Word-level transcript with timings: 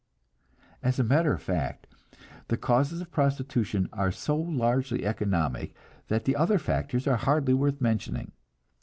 As 0.81 0.97
a 0.97 1.03
matter 1.03 1.31
of 1.31 1.43
fact, 1.43 1.85
the 2.47 2.57
causes 2.57 3.01
of 3.01 3.11
prostitution 3.11 3.87
are 3.93 4.11
so 4.11 4.35
largely 4.35 5.05
economic 5.05 5.75
that 6.07 6.25
the 6.25 6.35
other 6.35 6.57
factors 6.57 7.05
are 7.05 7.17
hardly 7.17 7.53
worth 7.53 7.79
mentioning. 7.79 8.31